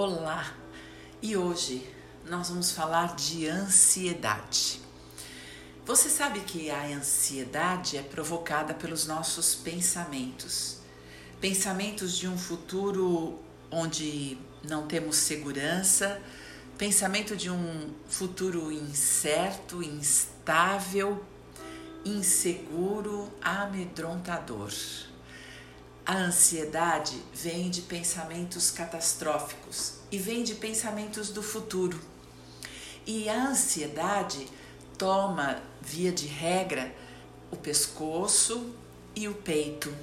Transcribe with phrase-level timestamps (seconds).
[0.00, 0.54] Olá!
[1.20, 1.84] E hoje
[2.24, 4.80] nós vamos falar de ansiedade.
[5.84, 10.76] Você sabe que a ansiedade é provocada pelos nossos pensamentos.
[11.40, 13.40] Pensamentos de um futuro
[13.72, 16.22] onde não temos segurança,
[16.78, 21.24] pensamento de um futuro incerto, instável,
[22.04, 24.70] inseguro, amedrontador.
[26.08, 32.00] A ansiedade vem de pensamentos catastróficos e vem de pensamentos do futuro.
[33.06, 34.48] E a ansiedade
[34.96, 36.94] toma, via de regra,
[37.50, 38.74] o pescoço
[39.14, 39.94] e o peito.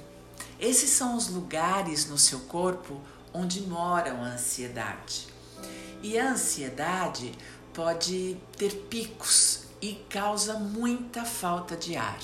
[0.60, 3.00] Esses são os lugares no seu corpo
[3.34, 5.26] onde moram a ansiedade.
[6.04, 7.32] E a ansiedade
[7.74, 12.20] pode ter picos e causa muita falta de ar.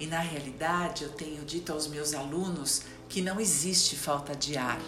[0.00, 2.82] E na realidade, eu tenho dito aos meus alunos
[3.14, 4.80] que não existe falta de ar,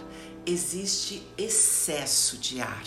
[0.45, 2.85] existe excesso de ar.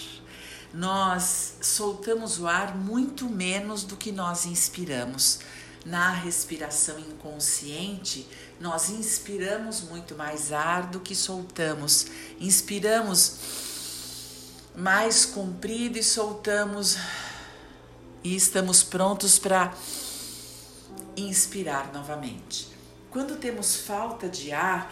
[0.73, 5.39] Nós soltamos o ar muito menos do que nós inspiramos.
[5.85, 8.27] Na respiração inconsciente,
[8.59, 12.07] nós inspiramos muito mais ar do que soltamos.
[12.37, 13.37] Inspiramos
[14.75, 16.97] mais comprido e soltamos
[18.25, 19.73] e estamos prontos para
[21.15, 22.67] inspirar novamente.
[23.09, 24.87] Quando temos falta de ar,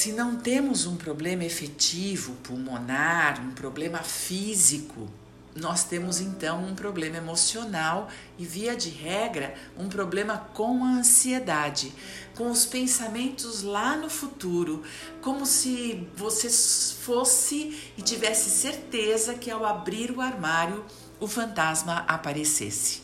[0.00, 5.06] se não temos um problema efetivo pulmonar, um problema físico,
[5.54, 11.92] nós temos então um problema emocional e, via de regra, um problema com a ansiedade,
[12.34, 14.82] com os pensamentos lá no futuro,
[15.20, 20.82] como se você fosse e tivesse certeza que ao abrir o armário
[21.20, 23.02] o fantasma aparecesse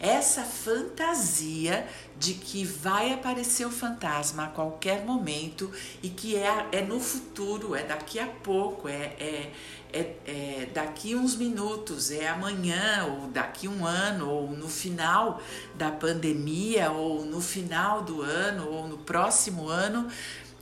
[0.00, 1.86] essa fantasia
[2.18, 5.70] de que vai aparecer o fantasma a qualquer momento
[6.02, 9.52] e que é, é no futuro, é daqui a pouco, é, é,
[9.92, 15.40] é, é daqui uns minutos, é amanhã, ou daqui um ano, ou no final
[15.74, 20.08] da pandemia, ou no final do ano, ou no próximo ano.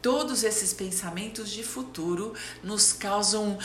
[0.03, 2.33] Todos esses pensamentos de futuro
[2.63, 3.59] nos causam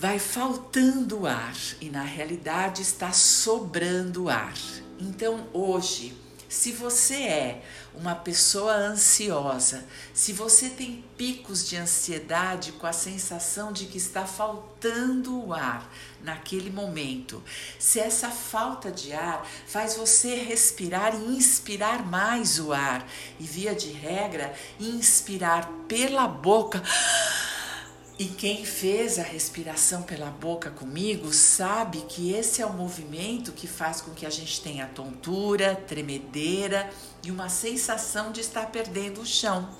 [0.00, 4.54] vai faltando ar e na realidade está sobrando ar.
[4.98, 6.16] Então hoje,
[6.48, 7.62] se você é
[7.94, 9.84] uma pessoa ansiosa,
[10.14, 16.70] se você tem picos de ansiedade com a sensação de que está faltando ar naquele
[16.70, 17.42] momento,
[17.78, 23.06] se essa falta de ar faz você respirar e inspirar mais o ar,
[23.38, 26.82] e via de regra, inspirar pela boca
[28.20, 33.66] e quem fez a respiração pela boca comigo sabe que esse é o movimento que
[33.66, 36.90] faz com que a gente tenha tontura, tremedeira
[37.24, 39.70] e uma sensação de estar perdendo o chão.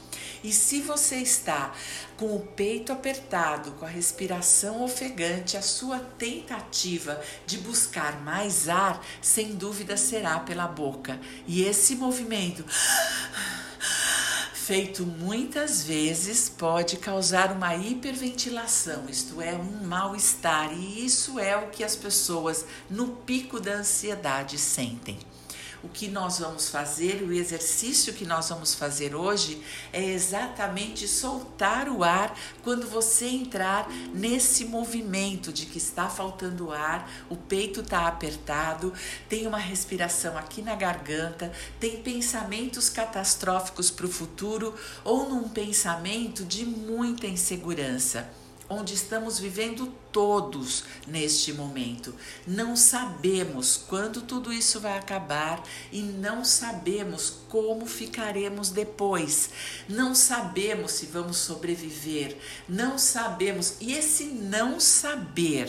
[0.42, 1.74] E se você está
[2.16, 9.04] com o peito apertado, com a respiração ofegante, a sua tentativa de buscar mais ar,
[9.20, 11.20] sem dúvida será pela boca.
[11.46, 12.64] E esse movimento
[14.70, 21.70] feito muitas vezes, pode causar uma hiperventilação, isto é, um mal-estar, e isso é o
[21.70, 25.18] que as pessoas no pico da ansiedade sentem.
[25.82, 31.88] O que nós vamos fazer, o exercício que nós vamos fazer hoje é exatamente soltar
[31.88, 38.06] o ar quando você entrar nesse movimento de que está faltando ar, o peito está
[38.06, 38.92] apertado,
[39.28, 46.44] tem uma respiração aqui na garganta, tem pensamentos catastróficos para o futuro ou num pensamento
[46.44, 48.39] de muita insegurança
[48.70, 52.14] onde estamos vivendo todos neste momento.
[52.46, 55.60] Não sabemos quando tudo isso vai acabar
[55.90, 59.50] e não sabemos como ficaremos depois.
[59.88, 62.38] Não sabemos se vamos sobreviver.
[62.68, 63.74] Não sabemos.
[63.80, 65.68] E esse não saber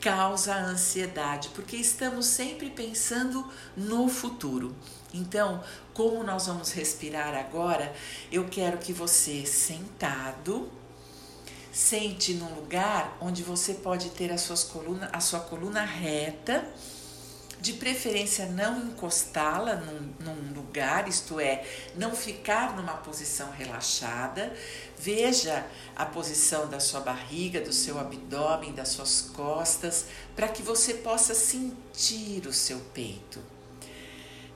[0.00, 4.74] causa ansiedade, porque estamos sempre pensando no futuro.
[5.12, 7.94] Então, como nós vamos respirar agora,
[8.30, 10.70] eu quero que você sentado
[11.78, 16.68] Sente num lugar onde você pode ter a, suas coluna, a sua coluna reta,
[17.60, 21.64] de preferência não encostá-la num, num, lugar, isto é,
[21.94, 24.52] não ficar numa posição relaxada.
[24.98, 25.64] Veja
[25.94, 31.32] a posição da sua barriga, do seu abdômen, das suas costas, para que você possa
[31.32, 33.40] sentir o seu peito.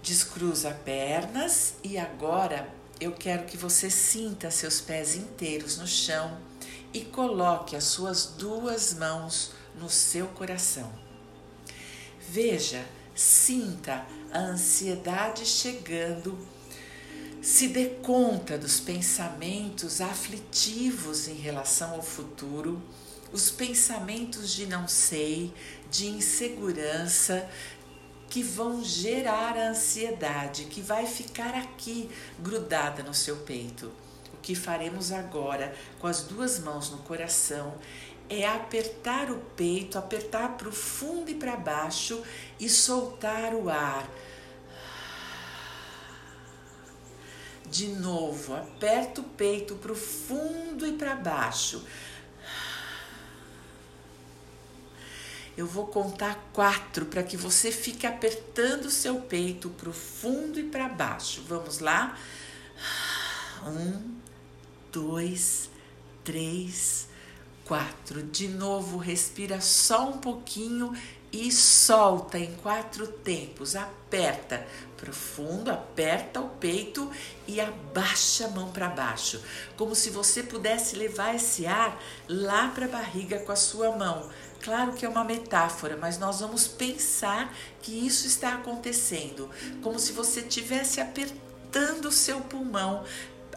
[0.03, 2.69] Descruza pernas e agora
[3.01, 6.51] eu quero que você sinta seus pés inteiros no chão
[6.93, 10.93] e coloque as suas duas mãos no seu coração.
[12.29, 12.85] Veja,
[13.15, 16.39] sinta a ansiedade chegando
[17.43, 22.81] se dê conta dos pensamentos aflitivos em relação ao futuro,
[23.33, 25.53] os pensamentos de não sei,
[25.91, 27.49] de insegurança,
[28.31, 33.91] que vão gerar a ansiedade, que vai ficar aqui grudada no seu peito.
[34.43, 37.75] Que faremos agora com as duas mãos no coração
[38.29, 42.23] é apertar o peito, apertar para o fundo e para baixo
[42.59, 44.09] e soltar o ar
[47.73, 51.83] De novo, aperta o peito para o fundo e para baixo.
[55.57, 60.61] Eu vou contar quatro para que você fique apertando o seu peito para o fundo
[60.61, 61.45] e para baixo.
[61.49, 62.19] Vamos lá?
[63.67, 64.17] Um,
[64.93, 65.71] dois,
[66.23, 67.09] três,
[67.65, 68.23] quatro.
[68.23, 70.93] De novo, respira só um pouquinho
[71.33, 73.75] e solta em quatro tempos.
[73.75, 74.67] Aperta
[74.97, 77.11] profundo, aperta o peito
[77.49, 79.43] e abaixa a mão para baixo,
[79.77, 84.31] como se você pudesse levar esse ar lá para a barriga com a sua mão.
[84.63, 89.51] Claro que é uma metáfora, mas nós vamos pensar que isso está acontecendo,
[89.83, 93.03] como se você estivesse apertando o seu pulmão,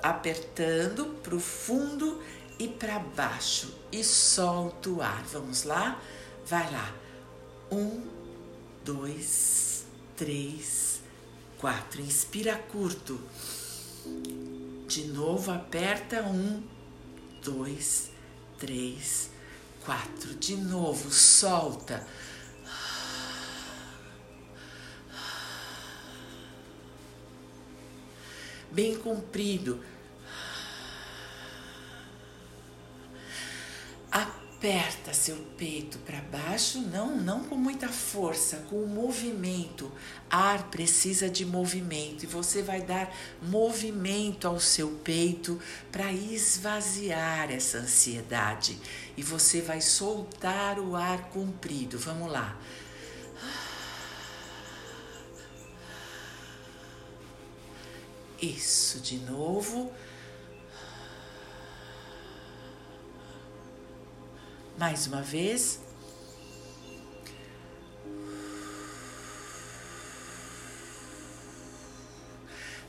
[0.10, 2.22] apertando para o fundo
[2.60, 5.24] e para baixo e solta o ar.
[5.24, 6.00] Vamos lá?
[6.46, 6.94] Vai lá.
[7.72, 8.04] Um,
[8.84, 9.86] dois,
[10.16, 11.02] três,
[11.58, 12.02] quatro.
[12.02, 13.20] Inspira curto.
[14.88, 16.62] De novo, aperta um,
[17.44, 18.12] dois,
[18.60, 19.32] três,
[19.84, 20.36] quatro.
[20.36, 22.06] De novo, solta.
[28.72, 29.95] Bem comprido.
[34.66, 39.92] Aperta seu peito para baixo, não, não com muita força, com movimento.
[40.28, 47.78] Ar precisa de movimento e você vai dar movimento ao seu peito para esvaziar essa
[47.78, 48.76] ansiedade
[49.16, 52.00] e você vai soltar o ar comprido.
[52.00, 52.60] Vamos lá.
[58.42, 59.94] Isso de novo.
[64.78, 65.80] Mais uma vez.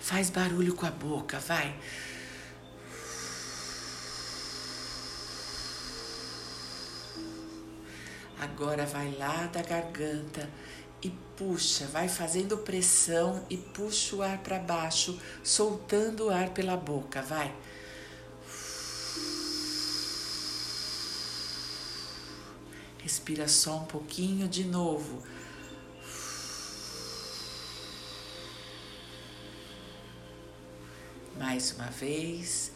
[0.00, 1.76] Faz barulho com a boca, vai.
[8.38, 10.48] Agora vai lá da garganta
[11.02, 16.76] e puxa, vai fazendo pressão e puxa o ar para baixo, soltando o ar pela
[16.76, 17.54] boca, vai.
[23.06, 25.22] Respira só um pouquinho de novo.
[31.38, 32.72] Mais uma vez.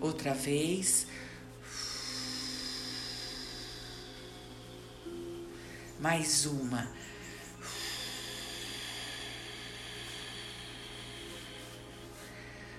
[0.00, 1.06] Outra vez.
[6.00, 6.90] Mais uma.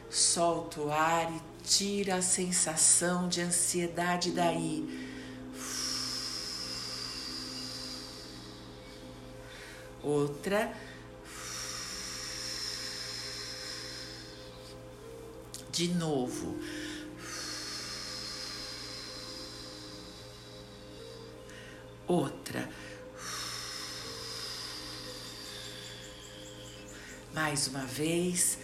[0.10, 4.88] Solta o ar e Tira a sensação de ansiedade daí.
[10.02, 10.74] Outra.
[15.70, 16.58] De novo.
[22.08, 22.70] Outra.
[27.34, 28.58] Mais uma vez.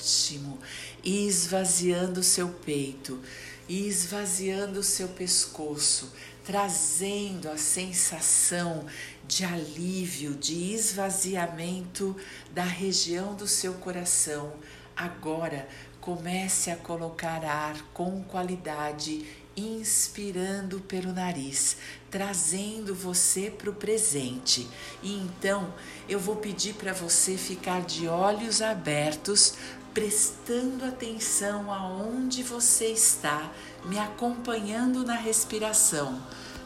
[0.00, 0.58] Ótimo,
[1.04, 3.20] esvaziando o seu peito,
[3.68, 6.12] esvaziando o seu pescoço,
[6.44, 8.86] trazendo a sensação
[9.28, 12.16] de alívio, de esvaziamento
[12.52, 14.54] da região do seu coração.
[14.96, 15.68] Agora
[16.00, 19.26] comece a colocar ar com qualidade,
[19.60, 21.76] inspirando pelo nariz,
[22.10, 24.68] trazendo você para o presente.
[25.02, 25.72] E então
[26.08, 29.54] eu vou pedir para você ficar de olhos abertos
[29.94, 33.50] prestando atenção aonde você está,
[33.84, 36.20] me acompanhando na respiração.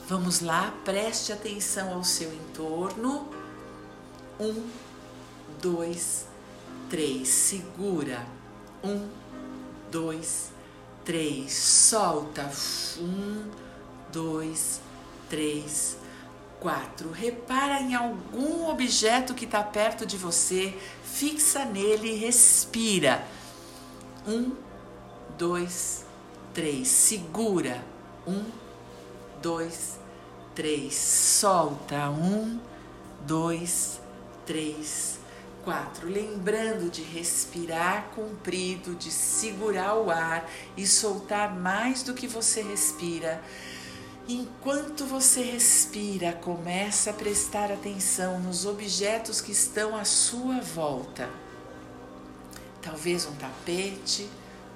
[0.07, 3.29] Vamos lá, preste atenção ao seu entorno.
[4.39, 4.69] Um,
[5.63, 6.27] dois,
[6.91, 8.27] três, segura.
[8.83, 9.09] Um,
[9.91, 10.54] dois, três,
[11.53, 12.51] solta.
[12.99, 13.51] Um,
[14.13, 14.81] dois,
[15.29, 15.97] três,
[16.61, 17.11] quatro.
[17.11, 23.27] Repara em algum objeto que está perto de você fixa nele e respira.
[24.27, 24.53] Um,
[25.37, 26.07] dois,
[26.53, 26.89] três.
[26.89, 27.85] Segura.
[28.27, 28.45] Um,
[29.43, 29.99] dois,
[30.55, 30.95] três.
[30.95, 32.09] Solta.
[32.11, 32.59] Um,
[33.27, 34.01] dois,
[34.47, 35.19] três,
[35.65, 36.09] quatro.
[36.09, 43.43] Lembrando de respirar comprido, de segurar o ar e soltar mais do que você respira.
[44.29, 51.29] Enquanto você respira, começa a prestar atenção nos objetos que estão à sua volta.
[52.81, 54.29] Talvez um tapete,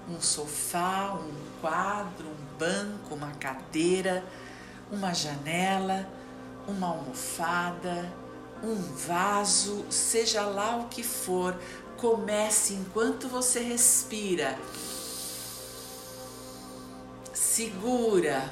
[0.08, 4.24] um sofá, um quadro, um banco, uma cadeira,
[4.90, 6.06] uma janela,
[6.66, 8.12] uma almofada,
[8.62, 11.56] um vaso, seja lá o que for,
[11.96, 14.58] comece enquanto você respira.
[17.32, 18.48] Segura.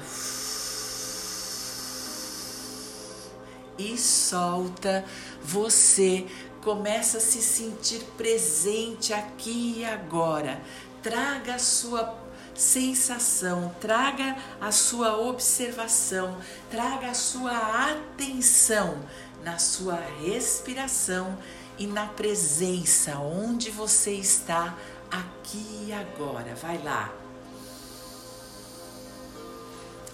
[3.77, 5.05] E solta.
[5.43, 6.25] Você
[6.61, 10.61] começa a se sentir presente aqui e agora.
[11.01, 16.35] Traga a sua sensação, traga a sua observação,
[16.71, 18.97] traga a sua atenção
[19.43, 21.37] na sua respiração
[21.77, 24.77] e na presença onde você está
[25.11, 26.55] aqui e agora.
[26.55, 27.13] Vai lá.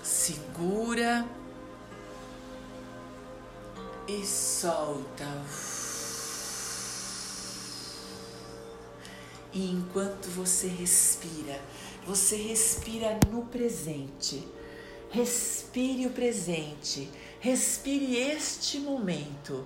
[0.04, 1.26] Segura
[4.08, 5.28] e solta.
[9.54, 11.62] E enquanto você respira,
[12.08, 14.48] você respira no presente.
[15.14, 17.08] Respire o presente,
[17.40, 19.64] respire este momento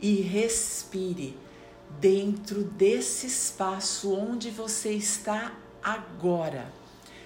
[0.00, 1.36] e respire
[1.98, 6.72] dentro desse espaço onde você está agora.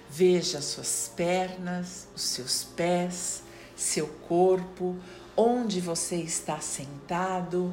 [0.09, 3.43] Veja suas pernas, os seus pés,
[3.75, 4.97] seu corpo,
[5.37, 7.71] onde você está sentado,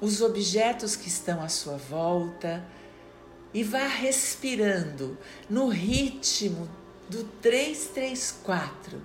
[0.00, 2.66] os objetos que estão à sua volta
[3.54, 5.16] e vá respirando
[5.48, 6.68] no ritmo
[7.08, 9.00] do 334.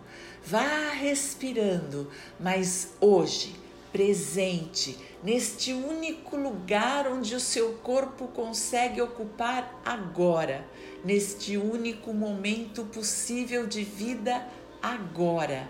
[0.45, 3.55] Vá respirando, mas hoje,
[3.91, 10.67] presente, neste único lugar onde o seu corpo consegue ocupar agora,
[11.03, 14.45] neste único momento possível de vida
[14.81, 15.69] agora.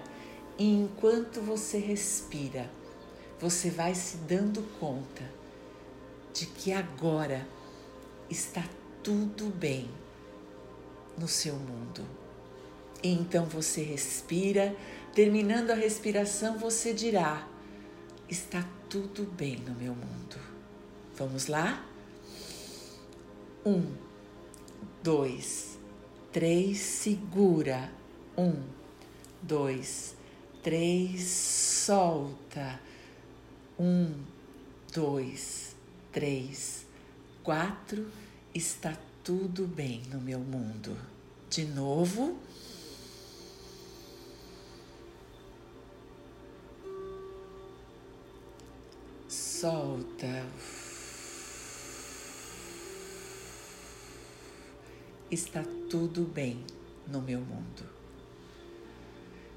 [0.57, 2.69] E enquanto você respira,
[3.39, 5.23] você vai se dando conta
[6.33, 7.47] de que agora
[8.29, 8.63] está
[9.03, 9.89] tudo bem
[11.17, 12.05] no seu mundo.
[13.01, 14.75] E então você respira,
[15.13, 17.47] terminando a respiração, você dirá:
[18.29, 20.37] Está tudo bem no meu mundo.
[21.15, 21.85] Vamos lá?
[23.65, 23.93] Um,
[25.03, 25.77] dois,
[26.31, 27.91] três, segura.
[28.37, 28.63] Um,
[29.41, 30.15] dois,
[30.61, 32.79] três, solta.
[33.77, 34.13] Um,
[34.93, 35.75] dois,
[36.11, 36.85] três,
[37.43, 38.07] quatro
[38.53, 40.97] está tudo bem no meu mundo.
[41.49, 42.37] De novo.
[49.29, 50.45] Solta.
[55.31, 56.63] Está tudo bem
[57.07, 57.89] no meu mundo.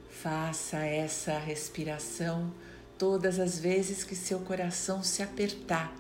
[0.08, 2.54] Faça essa respiração
[2.96, 5.92] todas as vezes que seu coração se apertar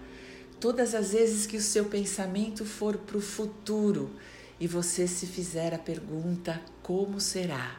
[0.58, 4.10] Todas as vezes que o seu pensamento for para o futuro
[4.58, 7.78] e você se fizer a pergunta: como será?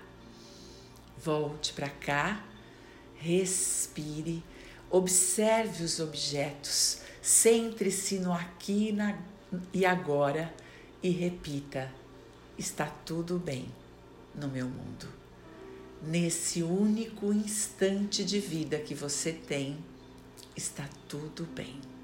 [1.24, 2.46] Volte para cá,
[3.16, 4.44] respire,
[4.92, 8.96] observe os objetos, centre-se no aqui
[9.74, 10.54] e agora
[11.02, 11.92] e repita:
[12.58, 13.68] está tudo bem
[14.36, 15.08] no meu mundo.
[16.04, 19.80] Nesse único instante de vida que você tem,
[20.56, 21.97] está tudo bem.